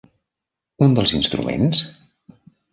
[0.85, 1.85] Un dels instruments?